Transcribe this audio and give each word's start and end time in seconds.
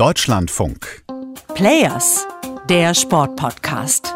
Deutschlandfunk. 0.00 1.02
Players, 1.54 2.26
der 2.70 2.94
Sportpodcast. 2.94 4.14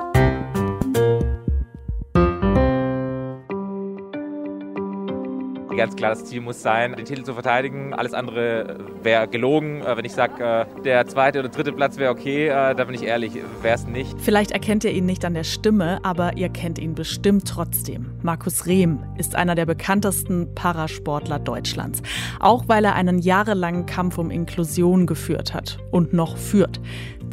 Ganz 5.85 5.97
klar, 5.97 6.13
das 6.13 6.25
Ziel 6.25 6.41
muss 6.41 6.63
sein, 6.63 6.95
den 6.95 7.05
Titel 7.05 7.25
zu 7.25 7.35
verteidigen. 7.35 7.93
Alles 7.93 8.15
andere 8.15 8.79
wäre 9.03 9.29
gelogen. 9.29 9.83
Äh, 9.83 9.99
wenn 9.99 10.07
ich 10.07 10.13
sage, 10.13 10.43
äh, 10.43 10.81
der 10.81 11.07
zweite 11.07 11.41
oder 11.41 11.51
dritte 11.51 11.75
Platz 11.75 11.99
wäre 11.99 12.11
okay, 12.11 12.47
äh, 12.47 12.75
da 12.75 12.85
bin 12.85 12.95
ich 12.95 13.03
ehrlich, 13.03 13.35
wäre 13.61 13.75
es 13.75 13.87
nicht. 13.87 14.19
Vielleicht 14.19 14.53
erkennt 14.53 14.85
ihr 14.85 14.93
ihn 14.93 15.05
nicht 15.05 15.27
an 15.27 15.35
der 15.35 15.45
Stimme, 15.45 16.03
aber 16.03 16.39
ihr 16.39 16.49
kennt 16.49 16.79
ihn 16.79 16.95
bestimmt 16.95 17.47
trotzdem. 17.47 18.07
Markus 18.23 18.65
Rehm 18.65 19.01
ist 19.19 19.37
einer 19.37 19.55
der 19.55 19.67
bekanntesten 19.67 20.55
Parasportler 20.55 21.39
Deutschlands. 21.39 22.01
Auch 22.41 22.65
weil 22.67 22.87
er 22.87 22.95
einen 22.95 23.19
jahrelangen 23.19 23.85
Kampf 23.85 24.17
um 24.17 24.31
Inklusion 24.31 25.07
geführt 25.07 25.53
hat 25.53 25.81
und 25.91 26.15
noch 26.15 26.39
führt. 26.39 26.81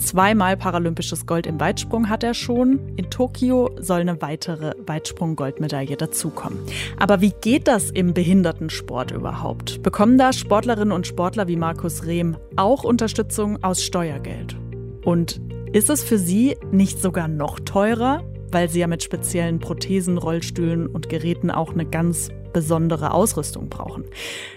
Zweimal 0.02 0.58
paralympisches 0.58 1.27
Gold 1.27 1.45
im 1.45 1.59
Weitsprung 1.59 2.09
hat 2.09 2.23
er 2.23 2.33
schon. 2.33 2.80
In 2.95 3.11
Tokio 3.11 3.70
soll 3.80 4.02
eine 4.02 4.20
weitere 4.20 4.73
Weitsprung-Goldmedaille 4.88 5.95
dazukommen. 5.95 6.58
Aber 6.97 7.22
wie 7.22 7.33
geht 7.41 7.67
das 7.67 7.91
im 7.91 8.16
Behindertensport 8.41 9.12
überhaupt? 9.12 9.84
Bekommen 9.84 10.18
da 10.18 10.34
Sportlerinnen 10.34 10.91
und 10.91 11.05
Sportler 11.05 11.48
wie 11.48 11.58
Markus 11.58 12.05
Rehm 12.08 12.38
auch 12.55 12.84
Unterstützung 12.84 13.64
aus 13.64 13.84
Steuergeld? 13.84 14.58
Und 15.05 15.40
ist 15.73 15.91
es 15.91 16.04
für 16.04 16.17
sie 16.17 16.58
nicht 16.72 17.00
sogar 17.00 17.27
noch 17.27 17.59
teurer, 17.59 18.23
weil 18.52 18.67
sie 18.67 18.80
ja 18.80 18.88
mit 18.88 19.04
speziellen 19.04 19.59
Prothesen, 19.59 20.17
Rollstühlen 20.17 20.88
und 20.88 21.08
Geräten 21.08 21.52
auch 21.52 21.73
eine 21.73 21.86
ganz 21.86 22.30
besondere 22.52 23.14
Ausrüstung 23.14 23.70
brauchen? 23.70 24.05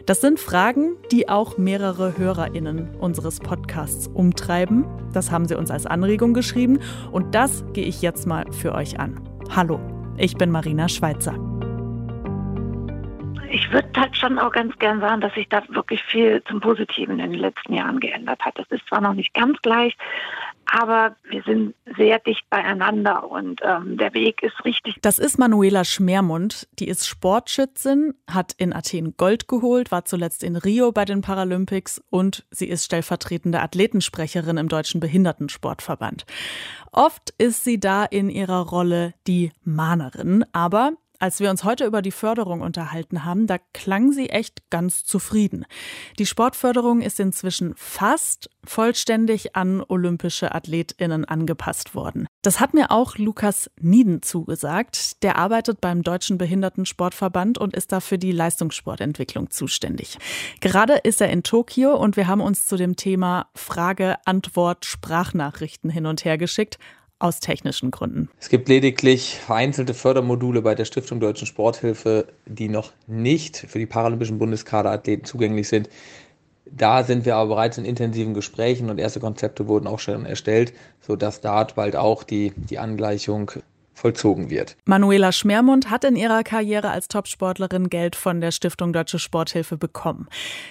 Das 0.06 0.22
sind 0.22 0.40
Fragen, 0.40 0.96
die 1.12 1.28
auch 1.28 1.58
mehrere 1.58 2.16
Hörerinnen 2.16 2.94
unseres 2.98 3.38
Podcasts 3.38 4.08
umtreiben. 4.08 4.86
Das 5.12 5.30
haben 5.30 5.46
sie 5.46 5.58
uns 5.58 5.70
als 5.70 5.84
Anregung 5.84 6.32
geschrieben 6.32 6.78
und 7.12 7.34
das 7.34 7.64
gehe 7.74 7.84
ich 7.84 8.00
jetzt 8.00 8.26
mal 8.26 8.50
für 8.50 8.74
euch 8.74 8.98
an. 8.98 9.20
Hallo, 9.50 9.78
ich 10.16 10.36
bin 10.36 10.50
Marina 10.50 10.88
Schweizer. 10.88 11.53
Ich 13.54 13.70
würde 13.70 13.88
halt 13.96 14.16
schon 14.16 14.40
auch 14.40 14.50
ganz 14.50 14.76
gern 14.80 14.98
sagen, 14.98 15.20
dass 15.20 15.32
sich 15.34 15.48
da 15.48 15.62
wirklich 15.68 16.02
viel 16.02 16.42
zum 16.48 16.60
Positiven 16.60 17.20
in 17.20 17.30
den 17.30 17.40
letzten 17.40 17.74
Jahren 17.74 18.00
geändert 18.00 18.40
hat. 18.40 18.58
Das 18.58 18.66
ist 18.70 18.84
zwar 18.88 19.00
noch 19.00 19.14
nicht 19.14 19.32
ganz 19.32 19.62
gleich, 19.62 19.96
aber 20.66 21.14
wir 21.30 21.40
sind 21.44 21.72
sehr 21.96 22.18
dicht 22.18 22.50
beieinander 22.50 23.30
und 23.30 23.60
ähm, 23.62 23.96
der 23.96 24.12
Weg 24.12 24.42
ist 24.42 24.64
richtig. 24.64 24.96
Das 25.02 25.20
ist 25.20 25.38
Manuela 25.38 25.84
Schmermund. 25.84 26.66
Die 26.80 26.88
ist 26.88 27.06
Sportschützin, 27.06 28.14
hat 28.28 28.54
in 28.58 28.72
Athen 28.72 29.16
Gold 29.16 29.46
geholt, 29.46 29.92
war 29.92 30.04
zuletzt 30.04 30.42
in 30.42 30.56
Rio 30.56 30.90
bei 30.90 31.04
den 31.04 31.20
Paralympics 31.20 32.02
und 32.10 32.44
sie 32.50 32.66
ist 32.66 32.84
stellvertretende 32.84 33.60
Athletensprecherin 33.60 34.56
im 34.56 34.68
Deutschen 34.68 34.98
Behindertensportverband. 34.98 36.26
Oft 36.90 37.32
ist 37.38 37.62
sie 37.62 37.78
da 37.78 38.04
in 38.04 38.30
ihrer 38.30 38.66
Rolle 38.66 39.14
die 39.28 39.52
Mahnerin, 39.62 40.44
aber 40.52 40.94
als 41.18 41.40
wir 41.40 41.50
uns 41.50 41.64
heute 41.64 41.84
über 41.84 42.02
die 42.02 42.10
Förderung 42.10 42.60
unterhalten 42.60 43.24
haben, 43.24 43.46
da 43.46 43.58
klang 43.72 44.12
sie 44.12 44.30
echt 44.30 44.70
ganz 44.70 45.04
zufrieden. 45.04 45.64
Die 46.18 46.26
Sportförderung 46.26 47.00
ist 47.00 47.20
inzwischen 47.20 47.74
fast 47.76 48.50
vollständig 48.64 49.56
an 49.56 49.82
olympische 49.86 50.54
Athletinnen 50.54 51.24
angepasst 51.24 51.94
worden. 51.94 52.26
Das 52.42 52.60
hat 52.60 52.74
mir 52.74 52.90
auch 52.90 53.16
Lukas 53.16 53.70
Nieden 53.80 54.22
zugesagt. 54.22 55.22
Der 55.22 55.36
arbeitet 55.36 55.80
beim 55.80 56.02
Deutschen 56.02 56.36
Behindertensportverband 56.36 57.58
und 57.58 57.74
ist 57.74 57.92
da 57.92 58.00
für 58.00 58.18
die 58.18 58.32
Leistungssportentwicklung 58.32 59.50
zuständig. 59.50 60.18
Gerade 60.60 60.94
ist 60.94 61.20
er 61.20 61.30
in 61.30 61.42
Tokio 61.42 61.96
und 61.96 62.16
wir 62.16 62.26
haben 62.26 62.40
uns 62.40 62.66
zu 62.66 62.76
dem 62.76 62.96
Thema 62.96 63.46
Frage, 63.54 64.16
Antwort, 64.26 64.84
Sprachnachrichten 64.84 65.90
hin 65.90 66.06
und 66.06 66.24
her 66.24 66.38
geschickt 66.38 66.78
aus 67.24 67.40
technischen 67.40 67.90
Gründen. 67.90 68.28
Es 68.38 68.50
gibt 68.50 68.68
lediglich 68.68 69.38
vereinzelte 69.44 69.94
Fördermodule 69.94 70.60
bei 70.60 70.74
der 70.74 70.84
Stiftung 70.84 71.20
Deutschen 71.20 71.46
Sporthilfe, 71.46 72.26
die 72.44 72.68
noch 72.68 72.92
nicht 73.06 73.56
für 73.56 73.78
die 73.78 73.86
paralympischen 73.86 74.38
Bundeskaderathleten 74.38 75.24
zugänglich 75.24 75.68
sind. 75.68 75.88
Da 76.66 77.02
sind 77.02 77.24
wir 77.24 77.36
aber 77.36 77.54
bereits 77.54 77.78
in 77.78 77.84
intensiven 77.84 78.34
Gesprächen 78.34 78.90
und 78.90 78.98
erste 78.98 79.20
Konzepte 79.20 79.68
wurden 79.68 79.86
auch 79.86 80.00
schon 80.00 80.26
erstellt, 80.26 80.74
sodass 81.00 81.40
dort 81.40 81.74
bald 81.76 81.96
auch 81.96 82.24
die, 82.24 82.52
die 82.56 82.78
Angleichung 82.78 83.50
vollzogen 83.94 84.50
wird. 84.50 84.76
Manuela 84.84 85.32
Schmermund 85.32 85.88
hat 85.90 86.04
in 86.04 86.16
ihrer 86.16 86.42
Karriere 86.42 86.90
als 86.90 87.08
Topsportlerin 87.08 87.88
Geld 87.88 88.16
von 88.16 88.40
der 88.40 88.50
Stiftung 88.50 88.92
Deutsche 88.92 89.18
Sporthilfe 89.18 89.78
bekommen. 89.78 90.28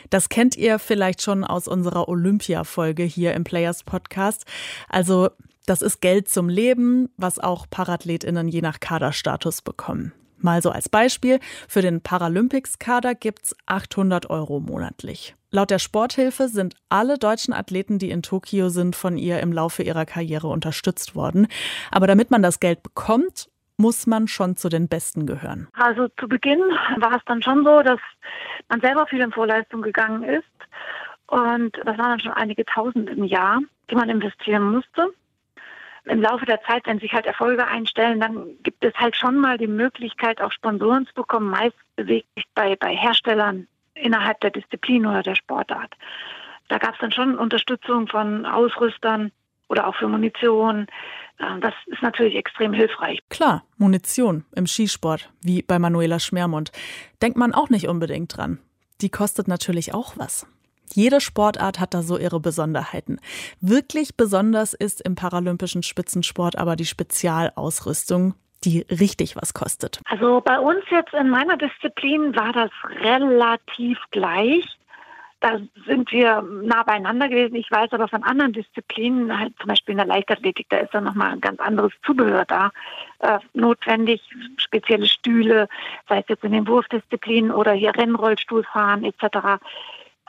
Das 0.10 0.30
kennt 0.30 0.56
ihr 0.58 0.78
vielleicht 0.78 1.22
schon 1.22 1.44
aus 1.44 1.68
unserer 1.68 2.10
Olympia-Folge 2.10 3.04
hier 3.04 3.34
im 3.34 3.44
Players 3.44 3.84
Podcast. 3.84 4.46
Also 4.90 5.30
das 5.66 5.82
ist 5.82 6.02
Geld 6.02 6.28
zum 6.28 6.50
Leben, 6.50 7.10
was 7.18 7.40
auch 7.40 7.66
ParathletInnen 7.70 8.48
je 8.48 8.62
nach 8.62 8.80
Kaderstatus 8.80 9.62
bekommen. 9.62 10.14
Mal 10.38 10.62
so 10.62 10.72
als 10.72 10.90
Beispiel, 10.90 11.40
für 11.70 11.82
den 11.82 12.02
Paralympics-Kader 12.02 13.16
gibt's 13.16 13.56
800 13.66 14.30
Euro 14.30 14.60
monatlich. 14.60 15.36
Laut 15.52 15.72
der 15.72 15.80
Sporthilfe 15.80 16.50
sind 16.50 16.76
alle 16.90 17.18
deutschen 17.18 17.54
Athleten, 17.54 17.98
die 17.98 18.10
in 18.10 18.24
Tokio 18.24 18.68
sind, 18.68 18.96
von 18.96 19.18
ihr 19.18 19.40
im 19.40 19.54
Laufe 19.54 19.84
ihrer 19.84 20.06
Karriere 20.06 20.48
unterstützt 20.48 21.16
worden. 21.16 21.48
Aber 21.92 22.08
damit 22.08 22.30
man 22.30 22.42
das 22.42 22.60
Geld 22.60 22.84
bekommt, 22.84 23.50
muss 23.78 24.06
man 24.06 24.28
schon 24.28 24.58
zu 24.58 24.68
den 24.68 24.90
Besten 24.90 25.26
gehören. 25.26 25.70
Also 25.74 26.10
zu 26.20 26.28
Beginn 26.28 26.60
war 26.98 27.16
es 27.16 27.24
dann 27.26 27.42
schon 27.42 27.64
so, 27.64 27.82
dass 27.82 28.00
man 28.68 28.82
selber 28.82 29.08
viel 29.08 29.22
in 29.22 29.32
Vorleistung 29.32 29.82
gegangen 29.82 30.24
ist. 30.24 30.44
Und 31.28 31.78
das 31.78 31.98
waren 31.98 32.10
dann 32.10 32.20
schon 32.20 32.34
einige 32.34 32.66
Tausend 32.66 33.10
im 33.10 33.24
Jahr, 33.24 33.62
die 33.90 33.96
man 33.96 34.10
investieren 34.10 34.72
musste 34.72 35.10
im 36.06 36.22
Laufe 36.22 36.46
der 36.46 36.62
Zeit, 36.64 36.86
wenn 36.86 37.00
sich 37.00 37.14
halt 37.14 37.26
Erfolge 37.26 37.66
einstellen, 37.66 38.20
dann 38.20 38.58
gibt 38.64 38.84
es 38.84 38.94
halt 38.96 39.16
schon 39.16 39.38
mal 39.38 39.58
die 39.58 39.68
Möglichkeit, 39.68 40.42
auch 40.42 40.52
Sponsoren 40.52 41.08
zu 41.08 41.14
bekommen. 41.14 41.50
Meist 41.50 41.76
bewegt 41.96 42.28
sich 42.36 42.46
bei, 42.56 42.76
bei 42.76 42.96
Herstellern 42.96 43.68
innerhalb 43.96 44.40
der 44.42 44.52
Disziplin 44.52 45.06
oder 45.06 45.24
der 45.24 45.36
Sportart. 45.36 45.94
Da 46.68 46.78
gab 46.78 46.94
es 46.94 47.00
dann 47.00 47.12
schon 47.12 47.38
Unterstützung 47.38 48.08
von 48.08 48.46
Ausrüstern 48.46 49.32
oder 49.70 49.88
auch 49.88 49.96
für 49.96 50.08
Munition. 50.08 50.88
Äh, 51.38 51.60
das 51.60 51.74
ist 51.88 52.02
natürlich 52.02 52.36
extrem 52.36 52.74
hilfreich. 52.74 53.20
Klar, 53.30 53.64
Munition 53.78 54.46
im 54.56 54.68
Skisport, 54.68 55.30
wie 55.42 55.62
bei 55.62 55.80
Manuela 55.80 56.20
Schmermund. 56.20 56.72
Denkt 57.22 57.38
man 57.38 57.54
auch 57.54 57.70
nicht 57.70 57.88
unbedingt 57.88 58.36
dran. 58.36 58.60
Die 59.02 59.10
kostet 59.10 59.48
natürlich 59.48 59.94
auch 59.94 60.14
was. 60.18 60.48
Jede 60.94 61.22
Sportart 61.22 61.80
hat 61.80 61.94
da 61.94 62.02
so 62.02 62.18
ihre 62.18 62.40
Besonderheiten. 62.40 63.20
Wirklich 63.62 64.16
besonders 64.16 64.74
ist 64.74 65.02
im 65.02 65.16
paralympischen 65.16 65.84
Spitzensport 65.84 66.58
aber 66.58 66.76
die 66.76 66.86
Spezialausrüstung, 66.86 68.36
die 68.64 68.86
richtig 68.90 69.36
was 69.36 69.54
kostet. 69.54 70.00
Also 70.06 70.42
bei 70.42 70.60
uns 70.60 70.84
jetzt 70.90 71.14
in 71.14 71.30
meiner 71.30 71.58
Disziplin 71.58 72.36
war 72.36 72.54
das 72.54 72.72
relativ 73.02 73.98
gleich. 74.12 74.66
Da 75.42 75.60
sind 75.86 76.10
wir 76.14 76.42
nah 76.42 76.84
beieinander 76.84 77.28
gewesen. 77.28 77.56
Ich 77.56 77.70
weiß 77.70 77.92
aber 77.92 78.08
von 78.08 78.24
anderen 78.24 78.54
Disziplinen, 78.54 79.38
halt 79.38 79.54
zum 79.60 79.68
Beispiel 79.68 79.92
in 79.92 79.98
der 79.98 80.08
Leichtathletik, 80.08 80.68
da 80.70 80.78
ist 80.78 80.94
dann 80.94 81.04
nochmal 81.04 81.34
ein 81.34 81.42
ganz 81.42 81.60
anderes 81.60 81.92
Zubehör 82.06 82.46
da 82.46 82.72
äh, 83.20 83.40
notwendig, 83.54 84.22
spezielle 84.56 85.08
Stühle, 85.08 85.68
sei 86.08 86.20
es 86.20 86.30
jetzt 86.30 86.46
in 86.46 86.54
den 86.54 86.66
Wurfdisziplinen 86.66 87.52
oder 87.52 87.74
hier 87.74 87.94
Rennrollstuhlfahren 87.94 89.04
etc 89.04 89.60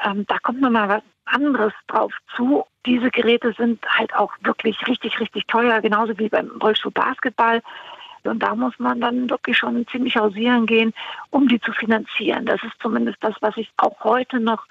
ähm, 0.02 0.24
da 0.26 0.38
kommt 0.38 0.60
nochmal 0.60 0.88
was 0.88 1.02
anderes 1.26 1.72
drauf 1.86 2.12
zu. 2.36 2.64
Diese 2.86 3.10
Geräte 3.10 3.54
sind 3.56 3.84
halt 3.86 4.14
auch 4.14 4.32
wirklich 4.42 4.76
richtig, 4.86 5.18
richtig 5.20 5.46
teuer, 5.46 5.80
genauso 5.80 6.18
wie 6.18 6.28
beim 6.28 6.50
Rollstuhl 6.62 6.92
Basketball. 6.92 7.62
Und 8.24 8.42
da 8.42 8.54
muss 8.54 8.72
man 8.78 9.00
dann 9.00 9.28
wirklich 9.28 9.58
schon 9.58 9.86
ziemlich 9.88 10.16
hausieren 10.16 10.64
gehen, 10.64 10.94
um 11.30 11.46
die 11.46 11.60
zu 11.60 11.72
finanzieren. 11.72 12.46
Das 12.46 12.62
ist 12.62 12.72
zumindest 12.80 13.18
das, 13.20 13.34
was 13.40 13.56
ich 13.56 13.70
auch 13.76 14.02
heute 14.02 14.40
noch 14.40 14.64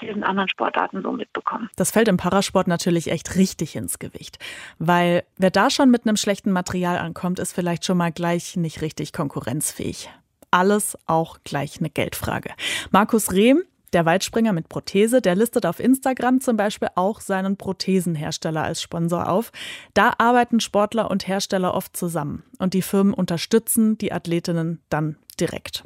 diesen 0.00 0.24
anderen 0.24 0.48
Sportarten 0.48 1.02
so 1.02 1.12
mitbekomme. 1.12 1.68
Das 1.76 1.90
fällt 1.90 2.08
im 2.08 2.16
Parasport 2.16 2.66
natürlich 2.66 3.10
echt 3.10 3.36
richtig 3.36 3.76
ins 3.76 3.98
Gewicht. 3.98 4.38
Weil 4.78 5.24
wer 5.36 5.50
da 5.50 5.70
schon 5.70 5.90
mit 5.90 6.06
einem 6.06 6.16
schlechten 6.16 6.50
Material 6.50 6.98
ankommt, 6.98 7.38
ist 7.38 7.52
vielleicht 7.52 7.84
schon 7.84 7.98
mal 7.98 8.10
gleich 8.10 8.56
nicht 8.56 8.80
richtig 8.80 9.12
konkurrenzfähig. 9.12 10.10
Alles 10.50 10.96
auch 11.06 11.38
gleich 11.44 11.78
eine 11.80 11.90
Geldfrage. 11.90 12.50
Markus 12.90 13.32
Rehm, 13.32 13.62
der 13.94 14.04
Weitspringer 14.04 14.52
mit 14.52 14.68
Prothese, 14.68 15.22
der 15.22 15.36
listet 15.36 15.64
auf 15.64 15.80
Instagram 15.80 16.40
zum 16.40 16.56
Beispiel 16.56 16.88
auch 16.96 17.20
seinen 17.20 17.56
Prothesenhersteller 17.56 18.62
als 18.62 18.82
Sponsor 18.82 19.28
auf. 19.28 19.52
Da 19.94 20.12
arbeiten 20.18 20.60
Sportler 20.60 21.10
und 21.10 21.26
Hersteller 21.26 21.74
oft 21.74 21.96
zusammen 21.96 22.42
und 22.58 22.74
die 22.74 22.82
Firmen 22.82 23.14
unterstützen 23.14 23.96
die 23.96 24.12
Athletinnen 24.12 24.80
dann 24.90 25.16
direkt. 25.40 25.84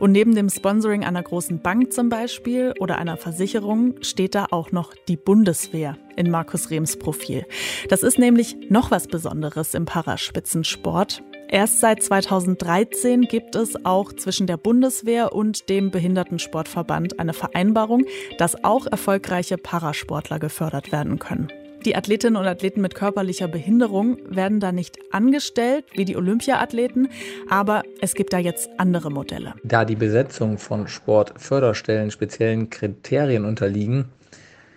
Und 0.00 0.12
neben 0.12 0.34
dem 0.34 0.50
Sponsoring 0.50 1.04
einer 1.04 1.22
großen 1.22 1.62
Bank 1.62 1.92
zum 1.92 2.10
Beispiel 2.10 2.74
oder 2.78 2.98
einer 2.98 3.16
Versicherung 3.16 3.94
steht 4.02 4.34
da 4.34 4.48
auch 4.50 4.70
noch 4.70 4.92
die 5.08 5.16
Bundeswehr 5.16 5.96
in 6.16 6.30
Markus 6.30 6.70
Rehms 6.70 6.98
Profil. 6.98 7.46
Das 7.88 8.02
ist 8.02 8.18
nämlich 8.18 8.56
noch 8.68 8.90
was 8.90 9.06
Besonderes 9.06 9.72
im 9.72 9.86
Paraspitzensport. 9.86 11.22
Erst 11.48 11.80
seit 11.80 12.02
2013 12.02 13.22
gibt 13.22 13.54
es 13.54 13.84
auch 13.84 14.12
zwischen 14.12 14.46
der 14.46 14.56
Bundeswehr 14.56 15.32
und 15.32 15.68
dem 15.68 15.90
Behindertensportverband 15.90 17.20
eine 17.20 17.32
Vereinbarung, 17.32 18.04
dass 18.38 18.64
auch 18.64 18.86
erfolgreiche 18.86 19.58
Parasportler 19.58 20.38
gefördert 20.38 20.90
werden 20.90 21.18
können. 21.18 21.48
Die 21.84 21.96
Athletinnen 21.96 22.36
und 22.36 22.46
Athleten 22.46 22.80
mit 22.80 22.94
körperlicher 22.94 23.46
Behinderung 23.46 24.16
werden 24.34 24.58
da 24.58 24.72
nicht 24.72 24.96
angestellt 25.12 25.84
wie 25.94 26.06
die 26.06 26.16
Olympiaathleten, 26.16 27.08
aber 27.50 27.82
es 28.00 28.14
gibt 28.14 28.32
da 28.32 28.38
jetzt 28.38 28.70
andere 28.78 29.10
Modelle. 29.10 29.54
Da 29.64 29.84
die 29.84 29.96
Besetzung 29.96 30.56
von 30.56 30.88
Sportförderstellen 30.88 32.10
speziellen 32.10 32.70
Kriterien 32.70 33.44
unterliegen 33.44 34.06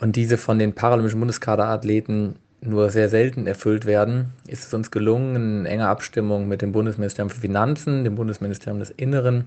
und 0.02 0.18
diese 0.18 0.38
von 0.38 0.60
den 0.60 0.74
paralympischen 0.74 1.20
Bundeskaderathleten 1.22 2.36
nur 2.62 2.90
sehr 2.90 3.10
selten 3.10 3.48
erfüllt 3.48 3.86
werden, 3.86 4.34
ist 4.48 4.66
es 4.66 4.74
uns 4.74 4.92
gelungen, 4.92 5.36
in 5.36 5.66
enger 5.66 5.90
Abstimmung 5.90 6.48
mit 6.48 6.62
dem 6.62 6.72
Bundesministerium 6.72 7.30
für 7.30 7.42
Finanzen, 7.42 8.04
dem 8.04 8.16
Bundesministerium 8.16 8.80
des 8.80 8.90
Inneren 8.92 9.46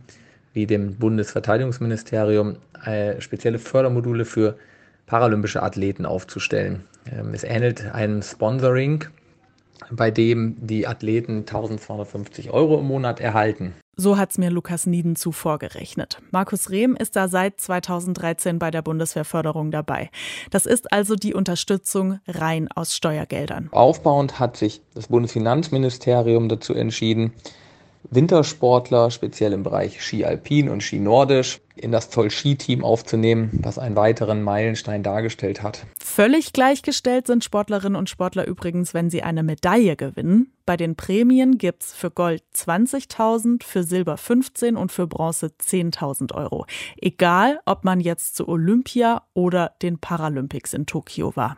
wie 0.53 0.67
dem 0.67 0.97
Bundesverteidigungsministerium 0.97 2.57
äh, 2.85 3.21
spezielle 3.21 3.59
Fördermodule 3.59 4.25
für 4.25 4.57
paralympische 5.07 5.63
Athleten 5.63 6.07
aufzustellen. 6.07 6.85
Ähm, 7.11 7.33
es 7.33 7.45
ähnelt 7.45 7.93
einem 7.95 8.23
Sponsoring, 8.23 9.05
bei 9.91 10.11
dem 10.11 10.57
die 10.61 10.87
Athleten 10.87 11.41
1250 11.41 12.51
Euro 12.51 12.79
im 12.79 12.87
Monat 12.87 13.21
erhalten. 13.21 13.75
So 14.01 14.17
hat 14.17 14.31
es 14.31 14.39
mir 14.39 14.49
Lukas 14.49 14.87
Nieden 14.87 15.15
zuvor 15.15 15.59
gerechnet. 15.59 16.23
Markus 16.31 16.71
Rehm 16.71 16.97
ist 16.97 17.17
da 17.17 17.29
seit 17.29 17.61
2013 17.61 18.59
bei 18.59 18.71
der 18.71 18.81
Bundeswehrförderung 18.81 19.71
dabei. 19.71 20.09
Das 20.51 20.65
ist 20.65 20.91
also 20.91 21.17
die 21.17 21.35
Unterstützung 21.35 22.19
rein 22.27 22.69
aus 22.75 22.97
Steuergeldern. 22.97 23.69
Aufbauend 23.73 24.41
hat 24.41 24.57
sich 24.57 24.81
das 24.95 25.09
Bundesfinanzministerium 25.09 26.49
dazu 26.49 26.73
entschieden, 26.73 27.35
Wintersportler, 28.09 29.11
speziell 29.11 29.53
im 29.53 29.63
Bereich 29.63 30.03
Ski 30.03 30.25
Alpin 30.25 30.69
und 30.69 30.83
Ski 30.83 30.99
Nordisch, 30.99 31.61
in 31.77 31.93
das 31.93 32.11
Zoll-Ski-Team 32.11 32.85
aufzunehmen, 32.85 33.51
was 33.63 33.79
einen 33.79 33.97
weiteren 33.97 34.43
Meilenstein 34.43 35.03
dargestellt 35.03 35.63
hat. 35.63 35.87
Völlig 35.99 36.53
gleichgestellt 36.53 37.27
sind 37.27 37.45
Sportlerinnen 37.45 37.97
und 37.97 38.11
Sportler 38.11 38.47
übrigens, 38.47 38.95
wenn 38.95 39.11
sie 39.11 39.23
eine 39.23 39.43
Medaille 39.43 39.97
gewinnen. 39.97 40.53
Bei 40.67 40.77
den 40.77 40.97
Prämien 40.97 41.59
gibt 41.59 41.85
es 41.85 41.93
für 41.93 42.11
Gold 42.11 42.43
20.000, 42.55 43.63
für 43.63 43.83
Silber 43.83 44.17
15 44.17 44.77
und 44.77 44.93
für 44.93 45.07
Bronze 45.07 45.47
10.000 45.47 46.35
Euro. 46.35 46.67
Egal, 46.97 47.61
ob 47.65 47.85
man 47.85 48.01
jetzt 48.01 48.37
zu 48.37 48.49
Olympia 48.49 49.23
oder 49.35 49.73
den 49.83 49.99
Paralympics 49.99 50.75
in 50.75 50.87
Tokio 50.87 51.35
war. 51.37 51.57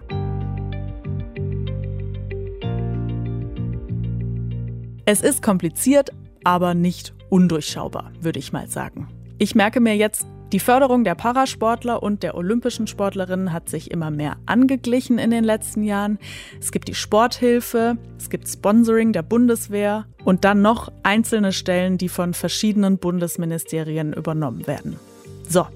Es 5.04 5.20
ist 5.20 5.42
kompliziert, 5.42 6.12
aber 6.44 6.74
nicht 6.74 7.14
undurchschaubar, 7.28 8.12
würde 8.20 8.38
ich 8.38 8.52
mal 8.52 8.68
sagen. 8.68 9.08
Ich 9.38 9.54
merke 9.54 9.80
mir 9.80 9.96
jetzt, 9.96 10.26
die 10.52 10.60
Förderung 10.60 11.02
der 11.02 11.14
Parasportler 11.14 12.02
und 12.02 12.22
der 12.22 12.36
olympischen 12.36 12.86
Sportlerinnen 12.86 13.54
hat 13.54 13.70
sich 13.70 13.90
immer 13.90 14.10
mehr 14.10 14.36
angeglichen 14.44 15.18
in 15.18 15.30
den 15.30 15.44
letzten 15.44 15.82
Jahren. 15.82 16.18
Es 16.60 16.72
gibt 16.72 16.88
die 16.88 16.94
Sporthilfe, 16.94 17.96
es 18.18 18.28
gibt 18.28 18.46
Sponsoring 18.46 19.14
der 19.14 19.22
Bundeswehr 19.22 20.04
und 20.24 20.44
dann 20.44 20.60
noch 20.60 20.92
einzelne 21.02 21.54
Stellen, 21.54 21.96
die 21.96 22.10
von 22.10 22.34
verschiedenen 22.34 22.98
Bundesministerien 22.98 24.12
übernommen 24.12 24.66
werden. 24.66 25.00
So, 25.48 25.66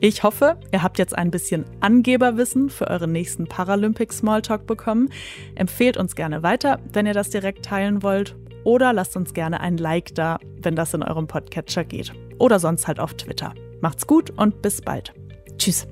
ich 0.00 0.22
hoffe, 0.22 0.56
ihr 0.72 0.82
habt 0.82 0.98
jetzt 0.98 1.16
ein 1.16 1.30
bisschen 1.30 1.66
Angeberwissen 1.80 2.70
für 2.70 2.88
euren 2.88 3.12
nächsten 3.12 3.46
Paralympic 3.46 4.14
Smalltalk 4.14 4.66
bekommen. 4.66 5.10
Empfehlt 5.56 5.98
uns 5.98 6.16
gerne 6.16 6.42
weiter, 6.42 6.80
wenn 6.92 7.06
ihr 7.06 7.14
das 7.14 7.28
direkt 7.28 7.66
teilen 7.66 8.02
wollt 8.02 8.34
oder 8.64 8.92
lasst 8.92 9.16
uns 9.16 9.34
gerne 9.34 9.60
ein 9.60 9.76
Like 9.76 10.14
da, 10.14 10.38
wenn 10.60 10.76
das 10.76 10.94
in 10.94 11.02
eurem 11.02 11.26
Podcatcher 11.26 11.84
geht. 11.84 12.12
Oder 12.38 12.58
sonst 12.58 12.86
halt 12.86 13.00
auf 13.00 13.14
Twitter. 13.14 13.54
Macht's 13.80 14.06
gut 14.06 14.30
und 14.30 14.62
bis 14.62 14.80
bald. 14.80 15.12
Tschüss. 15.58 15.86